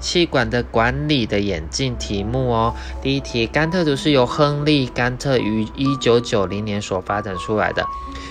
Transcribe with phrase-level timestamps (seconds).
[0.00, 2.74] 气管的管理的演进题目哦。
[3.02, 7.84] 第一题，甘特图是由亨利·甘特于一九九零年所发展出来的，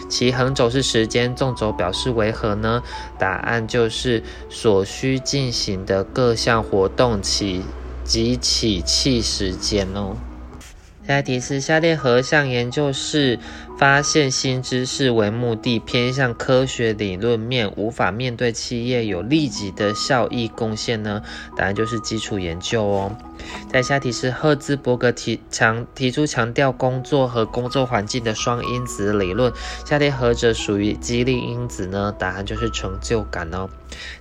[0.09, 2.81] 其横轴是时间，纵轴表示为何呢？
[3.17, 7.63] 答案就是所需进行的各项活动起
[8.03, 10.15] 及起气时间哦。
[11.07, 13.39] 下一题是下列何项研究是
[13.79, 21.21] 发现新知识为目的，偏向科学理论面，无法面对企业有立即的效益贡献呢？
[21.55, 23.15] 答案就是基础研究哦。
[23.69, 29.51] 在下题是赫兹伯格提强提出强调工作和工作环境的双因子理论，
[29.85, 32.13] 下列何者属于激励因子呢？
[32.17, 33.69] 答案就是成就感哦。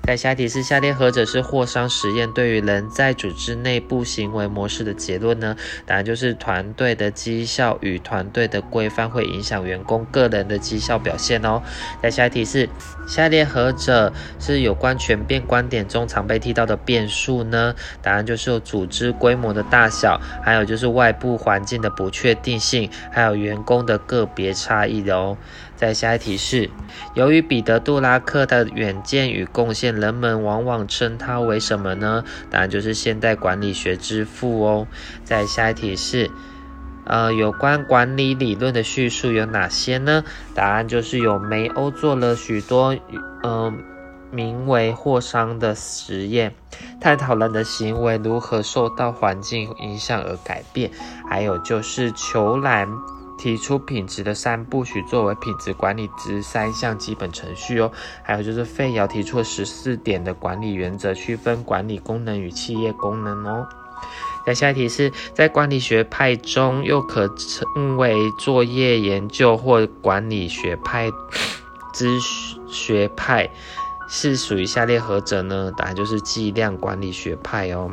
[0.03, 5.57] 在下题是下列何者是霍桑实验对于人在组织内部行为模式的结论呢？
[5.85, 11.63] 答案就是团队的绩效与团队的规范会影响员工个人的绩效表现哦。
[12.03, 12.69] 在下题是
[13.09, 17.75] 下列何者是有关全变观点中常被提到的变数呢？
[18.03, 19.13] 答案就是有组织。
[19.19, 25.37] 规模的大小，还有就是外部环境的不确定性，还有员工的个别差异的哦。
[25.75, 26.71] 在下一题是，
[27.15, 32.25] 由于彼得·杜拉克的远见与贡献，人们往往称他为什么呢？
[32.51, 34.87] 答案就是现代管理学之父哦。
[35.25, 36.31] 在下一题是，
[37.05, 40.25] 呃，有关管理理论的叙述有哪些呢？
[40.55, 42.97] 答案就是有梅欧做了许多，
[43.43, 43.83] 嗯。
[44.33, 46.53] 名为霍桑的实验，
[47.07, 50.91] 探讨人的行为如何受到环境影响而改变。
[51.31, 52.89] 还有就是球兰
[53.39, 57.93] 提出品质的三部曲作为品质管理之三项基本程序哦。
[58.25, 63.69] 还有就是费尧提出十四点的管理原则，区分管理功能与企业功能哦。
[64.45, 71.09] 那下一题是在管理学派中又可称为作业研究或管理学派
[71.95, 72.19] 之
[72.67, 73.49] 学派。
[74.09, 75.73] 是属于下列何者呢？
[75.77, 77.91] 答案就是计量管理学派哦。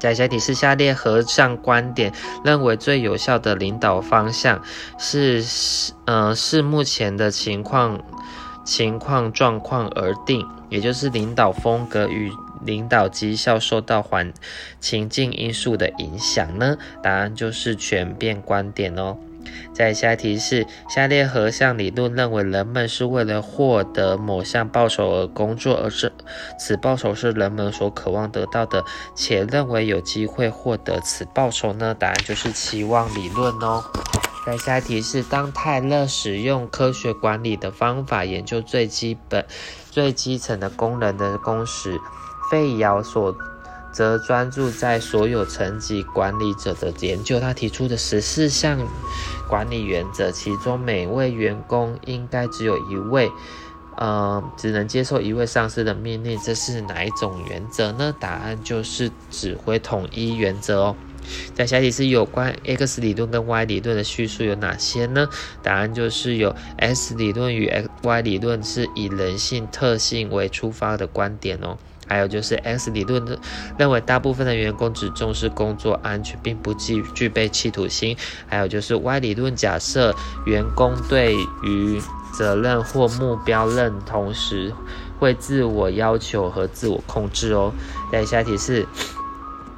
[0.00, 2.12] 在下题是下列何项观点
[2.44, 4.62] 认为最有效的领导方向
[4.98, 5.42] 是
[6.04, 8.02] 呃是目前的情况
[8.64, 12.30] 情况状况而定，也就是领导风格与
[12.62, 14.32] 领导绩效受到环
[14.80, 16.76] 情境因素的影响呢？
[17.02, 19.16] 答案就是全变观点哦。
[19.72, 26.12] 在下题是下列何项理论认为人们是为了获得某项报酬而工作，而是
[26.58, 31.94] 此报酬是人们所渴望得到的，且认为有机会获得此报酬呢？
[31.94, 33.84] 答案就是期望理论哦。
[34.46, 39.46] 在下题是当泰勒使用科学管理的方法研究最基本、
[39.90, 41.98] 最基层的工人的工时，
[42.50, 43.34] 费尧所。
[43.94, 47.40] 则专注在所有层级管理者的研究。
[47.40, 48.78] 他提出的十四项
[49.48, 53.30] 管理原则，其中每位员工应该只有一位，
[53.96, 56.38] 呃，只能接受一位上司的命令。
[56.40, 58.14] 这是哪一种原则呢？
[58.18, 60.96] 答案就是指挥统一原则哦。
[61.54, 65.26] 在下题是有关 X 理论跟 Y 理论的叙述有哪些呢？
[65.62, 67.72] 答案就是有 S 理论与
[68.02, 71.78] Y 理论是以人性特性为出发的观点哦。
[72.06, 73.38] 还有就是 X 理论的
[73.78, 78.16] 认为，大部分的员工只重视工作安全，并不具具备企图心。
[78.46, 80.14] 还有就是 Y 理论假设
[80.46, 82.00] 员工对于
[82.32, 84.72] 责任或目标认同时，
[85.18, 87.72] 会自我要求和自我控制哦。
[88.12, 88.86] 在下题是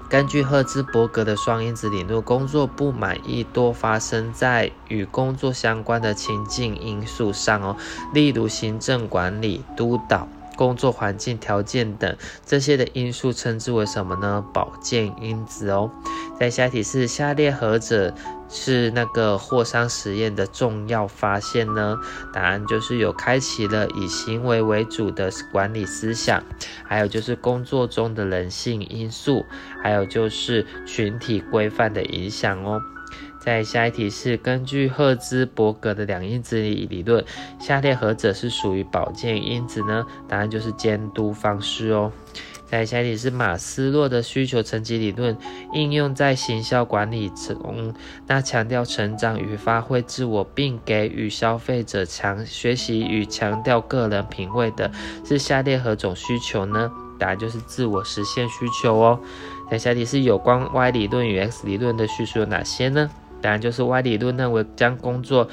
[0.08, 7.76] 根据赫兹伯格的双因子理论，工作不满意多发生在与工作相关的情境因素上哦，
[8.12, 10.28] 例如行政管理、督导。
[10.56, 14.44] 工作环境条件等这些的因素称之为什么呢？
[14.52, 15.90] 保健因子哦。
[16.38, 18.14] 在下题是下列何者
[18.48, 21.96] 是那个霍桑实验的重要发现呢？
[22.32, 26.42] 答案就是有开启了以行为为主的管理思想，
[26.84, 29.44] 还有就是工作中的人性因素，
[29.82, 32.80] 还有就是群体规范的影响哦。
[33.46, 37.24] 在下一题是根据赫兹伯格的两因子理理论，
[37.60, 40.04] 下列何者是属于保健因子呢？
[40.26, 42.10] 答案就是监督方式哦。
[42.66, 45.38] 在下一题是马斯洛的需求层级理论
[45.72, 47.94] 应用在行销管理中，
[48.26, 54.90] 那强调成长与发挥自我，并给予消费者强学习与强调个人品味的
[55.24, 56.90] 是下列何种需求呢？
[57.16, 59.20] 答案就是自我实现需求哦。
[59.70, 63.08] 在下一题是有关 Y 理论与 X 理论的叙述有哪些呢？
[63.40, 65.48] 答案就是 Y 理论认为将工作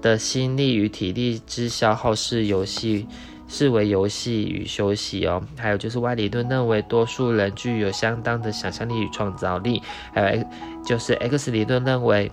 [0.00, 3.06] 的心力与体力之消耗是游戏
[3.46, 5.42] 视为游戏与休息哦。
[5.58, 9.82] 还有就是 Y 理论认为多数人具有相当的想象力与创造力。
[10.14, 10.44] 还有
[10.84, 12.32] 就是 X 理论认为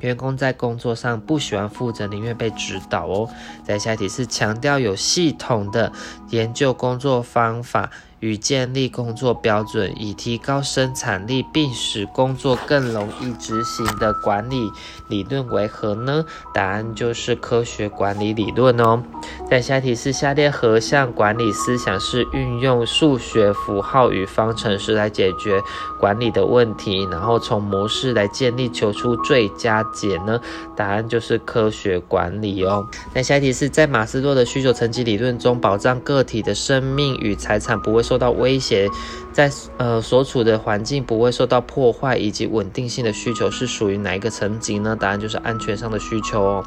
[0.00, 3.28] 员工在工作上不喜欢负责，宁愿被指导哦。
[3.64, 5.92] 在下一题是强调有系统的
[6.30, 14.70] 研究工作方法与建立工作标准，以提高生产力，并使工作更容易执行的管理
[15.08, 16.24] 理论为何呢？
[16.52, 19.02] 答案就是科学管理理论哦。
[19.48, 25.60] 在下题是下列何项管理思想是运用数学符号与方程式来解决
[25.98, 30.40] 管理的问题，然后从模式来建立求出最佳解呢？
[30.76, 32.86] 答案就是科学管理哦。
[33.14, 38.88] 那下题是在马斯洛的需求层级理论中，保障个体的生命与财产不会受到威胁，
[39.34, 44.96] 在呃所处的环境不会受到破坏，以及稳定性的需求是属于哪一个层级呢？
[44.98, 46.64] 答案就是安全上的需求哦。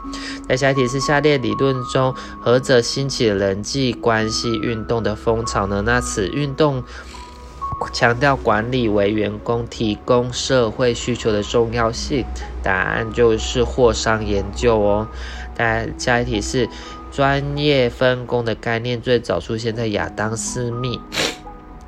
[0.48, 5.82] 在下一题是下列理论中何者兴起人际关系运动的风潮呢？
[5.84, 6.84] 那此运动
[7.92, 12.24] 强调管理为员工提供社会需求的重要性。
[12.62, 15.08] 答案就是货商研究哦。
[15.56, 16.70] 在下一题是。
[17.14, 20.98] 专业分工的概念最早出现在亚当·斯密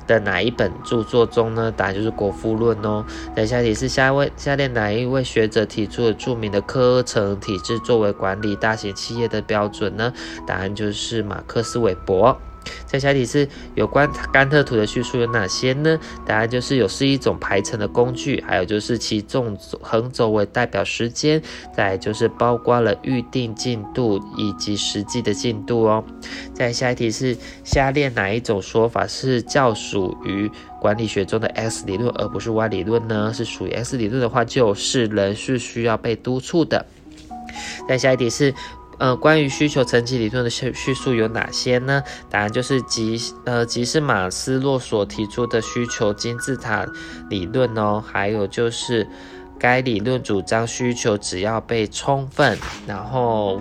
[0.06, 1.72] 的哪一本著作中呢？
[1.72, 3.04] 答案就是《国富论》哦。
[3.34, 10.12] 等下题是下位下列哪一位学者提出了著名的科层体制作为管理大型企业的标准呢？
[10.46, 12.40] 答案就是马克思·韦伯。
[12.86, 15.98] 在下题是有关甘特图的叙述有哪些呢？
[16.24, 21.42] 答案就是有是一种排程的工具，还有就是其纵横轴为代表时间，
[21.76, 26.04] 再就是包括了预定进度以及实际的进度哦。
[26.52, 30.50] 在下一题是下列哪一种说法是较属于
[30.80, 33.32] 管理学中的 X 理论，而不是 Y 理论呢？
[33.34, 36.86] 是属于 X 理论的话，就是人是需要被督促的。
[37.88, 38.54] 在下一题是。
[38.98, 42.02] 呃，关于需求层级理论的叙述有哪些呢？
[42.30, 46.86] 答案就是吉呃即是马斯洛所提出的需求金字塔
[47.28, 49.06] 理论哦，还有就是
[49.58, 53.60] 该理论主张需求只要被充分，然后。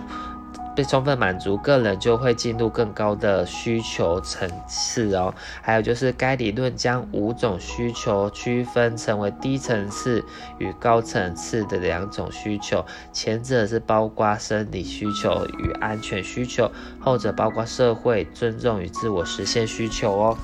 [0.76, 5.34] 被充分满足，个人就会进入更高的需求层次哦。
[5.62, 10.26] 还有就是该理论将五种需求区分成为低层次
[10.58, 20.38] 与高层次的两种需求，前者是包括生理需求与安全需求，后者包括社会尊重与自我实现需求哦。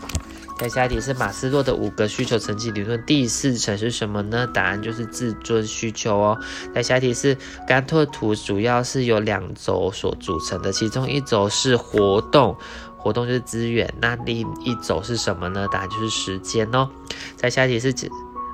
[0.59, 4.45] 在下一题是马斯洛的五个需求层级理论第四层是什么呢？
[4.45, 6.37] 答案就是自尊需求哦。
[6.75, 12.57] 在下一题是甘特图主要是由两轴所组成的，其中一轴是活动，
[12.97, 15.65] 活动就是资源，那另一轴是什么呢？
[15.71, 16.89] 答案就是时间哦。
[17.37, 17.95] 在下一题是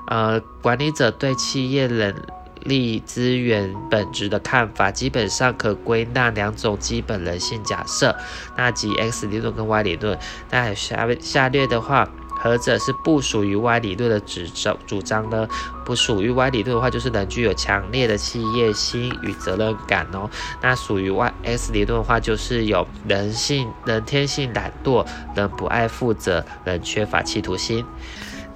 [0.06, 2.14] 呃管理者对企业人。
[2.66, 8.14] 力资源本质的看法，基本上可归纳两种基本人性假设，
[8.56, 10.18] 那即 X 理论跟 Y 理论。
[10.50, 12.08] 那下下列的话，
[12.38, 15.48] 何者是不属于 Y 理论的主张主张呢？
[15.84, 20.28] 不属于 Y 理论的话，就是人具有强烈的企业心与责任感哦。
[20.60, 27.84] 那属于 Y X 理论的话，就是有人性人天性懒惰，人不爱负责，人缺乏企图心。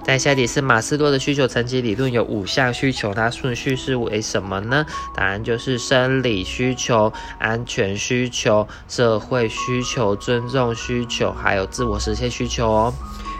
[0.03, 4.85] 在下题是马斯洛的需求层级理论有五项需求，它顺序是为什么呢？
[5.15, 12.93] 答案就是生理需求、安全需求、社会需求、尊重需求，还有自我实现需求哦。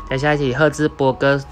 [0.09, 1.43] 在下一题，赫兹伯格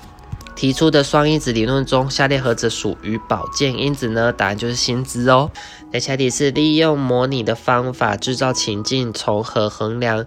[0.55, 4.31] 提出的双因子理论中，下列何者属于保健因子呢？
[4.31, 5.49] 答案就是薪资哦。
[5.91, 10.25] 在下题是利用模拟的方法制造情境，从何衡量？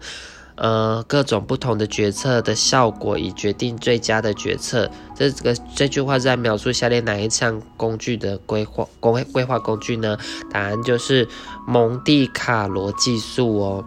[0.54, 4.90] 呃，各种不同的决策的效果，以决定最佳的决策。
[5.16, 10.18] 这个这句话在描述下列哪一项工具的规划工规划工具呢？
[10.50, 11.26] 答案就是
[11.66, 13.84] 蒙蒂卡罗技术哦。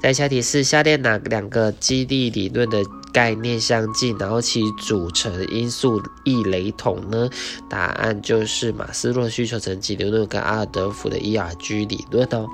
[0.00, 2.82] 在下题是下列哪两个激励理论的？
[3.14, 7.30] 概念相近，然后其组成因素亦雷同呢？
[7.70, 12.46] 答案就是马斯洛需求层级理论跟阿尔德福的 ERG 理论哦。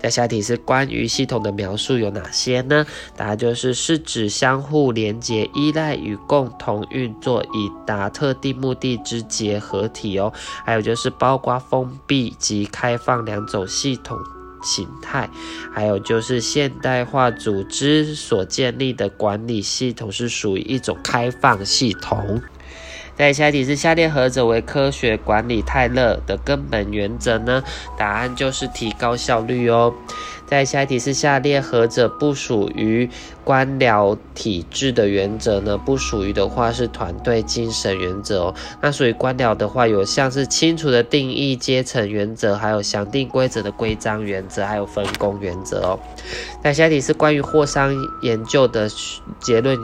[0.00, 2.84] 在下题是关于系统的描述有哪些呢？
[3.16, 10.32] 答案就是是指相互连接、依赖与共同运作，以达特定目的之结合体哦。
[10.64, 14.18] 还有就是包括封闭及开放两种系统。
[14.62, 15.28] 形态，
[15.72, 22.40] 还有就是现代化组织所建立的管理系统是属于一种开放系统。
[23.16, 27.62] 在下题是下列何者为科学管理泰勒的根本原则呢？
[27.98, 29.92] 答案就是提高效率哦。
[30.50, 33.08] 在下一题是下列何者不属于
[33.44, 35.78] 官僚体制的原则呢？
[35.78, 38.54] 不属于的话是团队精神原则哦。
[38.80, 46.00] 那属于官僚的话，有像是清楚的定义阶层原则，还有详定规则的规章原则，还有分工原则哦。
[46.64, 48.90] 那下一题是关于货商研究的
[49.38, 49.78] 结论，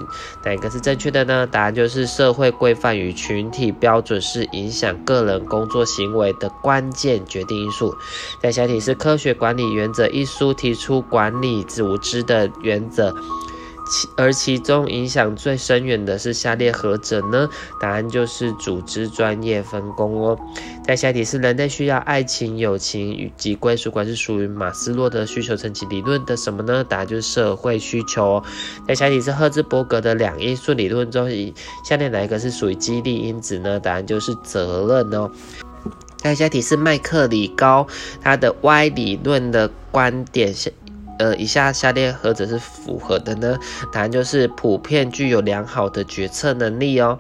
[0.45, 1.47] 哪个是正确的呢？
[1.47, 7.95] 答案就是社会规范与群体标准是影响个人工作行为的关键决定因素。
[8.43, 10.56] 在下一题是科学管理原则一书。
[10.57, 13.15] 提出管理组织的原则，
[13.89, 17.49] 其而其中影响最深远的是下列何者呢？
[17.81, 20.39] 答案就是组织专业分工哦。
[20.85, 26.85] 在下题是人类需要爱情、友情与及归属感是属于马斯洛的需求层级理论的什么呢？
[26.85, 28.45] 答案就是社会需求哦。
[28.87, 33.81] 在下题是赫兹伯格的两因素理论中，以下列哪一个是属于激励因子呢？
[33.81, 35.31] 答案就是责任哦。
[36.19, 37.87] 在下题是麦克里高
[38.21, 40.71] 他的 Y 理论的观点下。
[41.19, 43.59] 呃，以下下列何者是符合的呢？
[43.91, 47.19] 答案就是普遍具有良好的决策能力哦。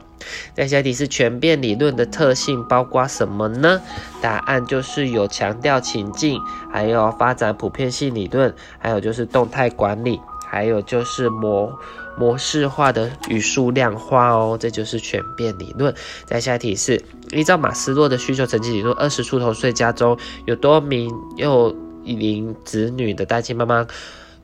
[0.55, 3.81] 在下题是全变理论的特性包括什么呢？
[4.21, 6.39] 答案就是有强调情境，
[6.71, 11.79] 还有发展普遍性理论，还有就是动态管理，还有就是模
[12.19, 14.59] 模式化的与数量化哦。
[14.61, 15.95] 这就是全变理论。
[16.27, 21.75] 在下题是依照马斯洛的需求层级理论，二十出头岁家中有多名又
[22.07, 23.87] 一名子女的单亲妈妈，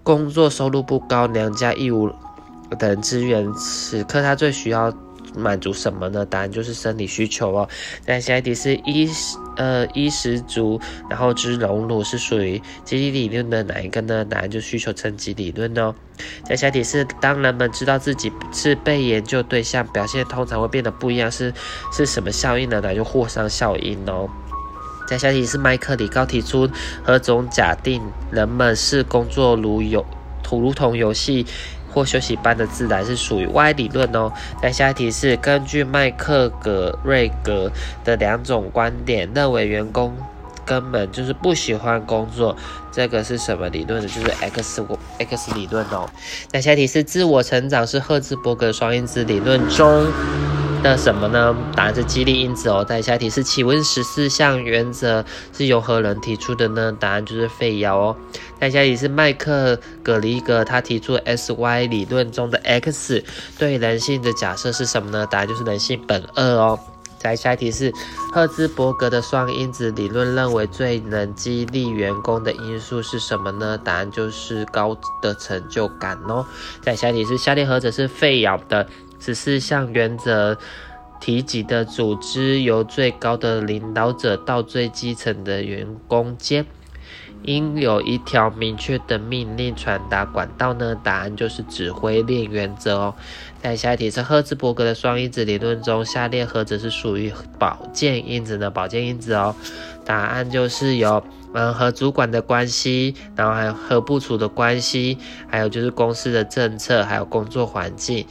[0.03, 2.11] 工作收入不高，娘家义务
[2.79, 4.93] 等资源，此刻她最需要
[5.37, 6.27] 满足什么呢？
[6.27, 7.69] 答案就是生理需求哦。
[8.05, 9.09] 那下一题是衣
[9.57, 14.25] 呃衣食足，然后知荣辱是属于激励理论的哪一个呢？
[14.25, 15.95] 答案就需求层级理论哦。
[16.45, 21.55] 在下一题是当人们知道自己是被研究对象，表现通常会变得不一样，是
[21.93, 22.81] 是什么效应呢？
[22.83, 24.29] 那就霍桑效应哦。
[25.13, 26.67] 在下题是麦克里高提出
[27.05, 28.01] 何种假定
[28.31, 30.03] 人们是工作如游，
[30.51, 31.45] 如同游戏
[31.91, 34.33] 或休息般的自然，是属于 Y 理论哦。
[34.63, 37.71] 在下题是根据麦克格瑞格
[38.03, 40.17] 的两种观点，认为员工
[40.65, 42.57] 根本就是不喜欢工作，
[42.91, 44.09] 这个是什么理论呢？
[44.09, 44.83] 就是 X
[45.19, 46.09] X 理论哦。
[46.53, 50.07] 那下题是自我成长是赫兹伯格双因子理论中。
[50.83, 51.57] 的什么呢？
[51.77, 52.85] 答案是激励因子哦。
[52.85, 55.25] 再下一题是，请问十四项原则
[55.57, 56.93] 是由何人提出的呢？
[56.99, 58.17] 答案就是费尧哦。
[58.61, 63.23] 再下一题是麦克格里格他提出 S Y 理论中的 X
[63.59, 65.25] 对人性的假设是什么呢？
[65.31, 66.79] 答案就是人性本恶哦。
[67.17, 67.93] 再下一题是
[68.33, 73.79] 赫兹伯格的双因子理论认为最能激励员工的因素是什么呢？
[73.79, 76.45] 答案就是高的成就感哦。
[76.81, 78.89] 再下一题是下列何者是费尧的？
[79.25, 80.59] 十四项原则
[81.21, 86.67] 提及的组织，由最高的领导者到最基层的员工间，
[87.45, 90.97] 应有一条明确的命令传达管道呢？
[91.05, 93.15] 答案就是指挥链原则哦。
[93.63, 98.69] 在下一题是赫兹伯格的双因子理论中，下列何者是属于保健因子呢？
[98.69, 99.55] 保健因子哦，
[100.05, 101.23] 答案就是有
[101.55, 105.17] 嗯和主管的关系，然后还有和部署的关系，
[105.49, 108.27] 还有就是公司的政策，还有工作环境。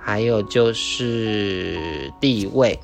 [0.00, 2.80] 还有就是地位。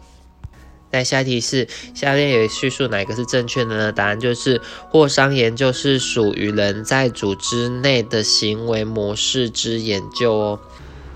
[0.92, 3.92] 在下题是下列有叙述哪个是正确的呢？
[3.92, 10.60] 答案就是霍桑研究是属于人在组织内的行为模式之研究哦。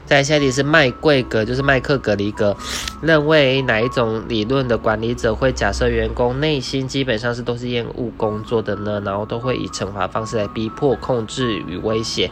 [0.05, 2.57] 在下题是麦贵格，就是麦克格里格
[3.01, 9.01] 认为哪一种理论的管理者会假设员工内心基本上是都是厌恶工作的呢？
[9.05, 12.29] 然后都会以惩罚方式来逼迫、控制与威胁。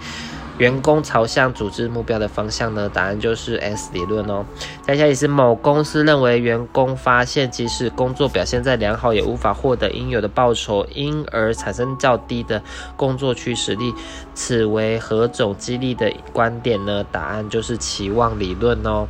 [0.59, 2.91] 员工朝向组织目标的方向呢？
[2.93, 4.45] 答案就是 S 理论哦。
[4.83, 12.63] 在下也是某公司认为员工发现即使工作表现再良好，也无法获得应有的报酬，因而产生较低的
[12.97, 13.95] 工作驱使力。
[14.35, 17.05] 此为何种激励的观点呢？
[17.13, 19.07] 答案就是期望理论哦。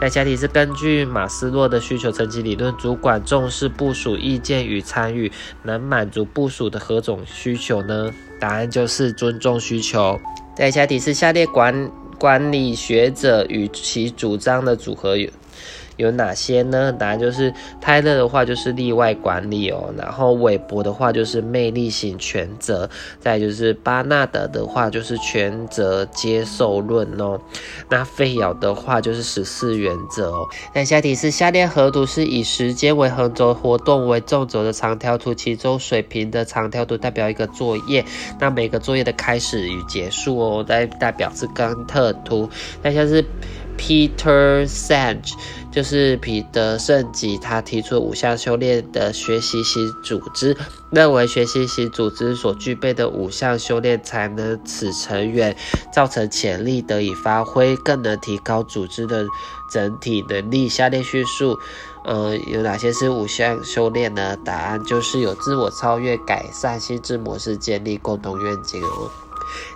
[0.00, 5.30] 在下题是根据马斯洛的需求层级理论，主管重视部署意见与参与，
[5.62, 8.10] 能满足部署的何种需求呢？
[8.40, 10.18] 答案就是尊重需求。
[10.56, 15.30] 在下题是下列管管理学者与其主张的组合有
[16.00, 16.10] 有。
[16.10, 16.92] 哪些呢？
[16.92, 22.90] 答案就是泰勒的话就是例外管理哦，然后韦伯的话就是魅力型全责，
[23.20, 27.40] 再就是巴纳德的话就是全责接受论哦，
[27.88, 30.46] 那费尧的话就是十四原则哦。
[30.74, 38.04] 那下题是下列何图是以时间为横轴，活动为纵轴的长条图，其中水平的长条图代表一个作业，
[38.40, 42.50] 那每个作业的开始与结束哦，代代表是甘特图，
[42.82, 43.24] 那像是。
[43.80, 45.32] Peter Sage
[45.72, 50.54] 就是彼得圣吉，他提出五项修炼的学习型组织，
[50.90, 55.56] 认为学习型组织所具备的五项修炼才能使成员
[55.92, 59.24] 造成潜力得以发挥，更能提高组织的
[59.72, 60.68] 整体能力。
[60.68, 61.58] 下列叙述，
[62.04, 64.36] 呃，有哪些是五项修炼呢？
[64.44, 69.10] 答案就是有自我超越、改善心智模式、建立共同愿景哦。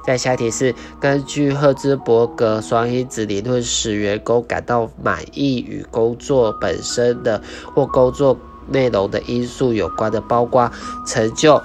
[0.06, 7.42] 在下题是根据赫兹伯格双因子理论，使员工感到满意与工作本身的
[7.74, 8.36] 或工作
[8.68, 10.70] 内容的因素有关的，包括
[11.06, 11.60] 成就、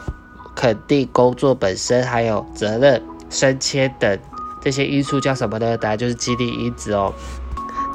[0.55, 4.19] 肯定工作本身，还有责任、升迁等
[4.61, 5.77] 这些因素叫什么呢？
[5.77, 7.13] 答案就是激励因子哦。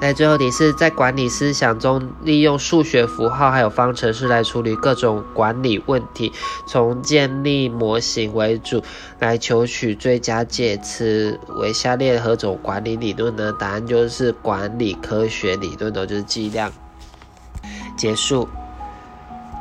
[0.01, 6.31] 在最后题是在管理思想中，利用数学符号还有方程式来处理各种管理问题，
[6.67, 8.83] 从建立模型为主，
[9.19, 10.77] 来求取最佳解。
[10.77, 13.51] 词为下列何种管理理论呢？
[13.59, 16.71] 答案就是管理科学理论的，就是计量。
[17.97, 18.47] 结束。